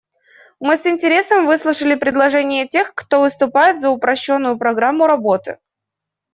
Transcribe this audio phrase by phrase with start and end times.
[0.59, 5.59] Мы с интересом выслушали предложения тех, кто выступает за упрощенную программу работы.